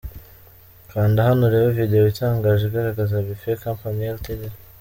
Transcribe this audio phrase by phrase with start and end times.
[0.89, 4.41] Kanda hano urebe Video itangaje igaragaza Boofet Company ltd.